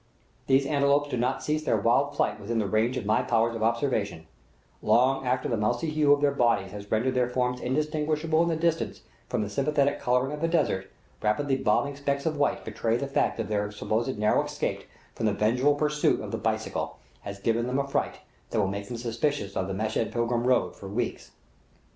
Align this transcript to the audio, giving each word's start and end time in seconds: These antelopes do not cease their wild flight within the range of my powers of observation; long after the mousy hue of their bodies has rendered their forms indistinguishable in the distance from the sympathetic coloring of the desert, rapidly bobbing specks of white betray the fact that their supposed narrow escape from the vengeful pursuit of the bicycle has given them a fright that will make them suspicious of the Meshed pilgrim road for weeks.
These 0.47 0.65
antelopes 0.65 1.11
do 1.11 1.17
not 1.17 1.43
cease 1.43 1.63
their 1.63 1.77
wild 1.77 2.15
flight 2.15 2.39
within 2.39 2.57
the 2.57 2.65
range 2.65 2.97
of 2.97 3.05
my 3.05 3.21
powers 3.21 3.55
of 3.55 3.61
observation; 3.61 4.25
long 4.81 5.27
after 5.27 5.47
the 5.47 5.55
mousy 5.57 5.91
hue 5.91 6.11
of 6.11 6.21
their 6.21 6.31
bodies 6.31 6.71
has 6.71 6.91
rendered 6.91 7.13
their 7.13 7.29
forms 7.29 7.61
indistinguishable 7.61 8.41
in 8.41 8.49
the 8.49 8.55
distance 8.55 9.01
from 9.29 9.43
the 9.43 9.47
sympathetic 9.49 9.99
coloring 9.99 10.31
of 10.31 10.41
the 10.41 10.47
desert, 10.47 10.89
rapidly 11.21 11.55
bobbing 11.55 11.95
specks 11.95 12.25
of 12.25 12.37
white 12.37 12.65
betray 12.65 12.97
the 12.97 13.05
fact 13.05 13.37
that 13.37 13.47
their 13.47 13.69
supposed 13.71 14.17
narrow 14.17 14.43
escape 14.43 14.85
from 15.13 15.27
the 15.27 15.33
vengeful 15.33 15.75
pursuit 15.75 16.19
of 16.19 16.31
the 16.31 16.37
bicycle 16.39 16.97
has 17.19 17.37
given 17.39 17.67
them 17.67 17.77
a 17.77 17.87
fright 17.87 18.21
that 18.49 18.59
will 18.59 18.65
make 18.67 18.87
them 18.87 18.97
suspicious 18.97 19.55
of 19.55 19.67
the 19.67 19.73
Meshed 19.75 20.09
pilgrim 20.11 20.47
road 20.47 20.75
for 20.75 20.87
weeks. 20.89 21.29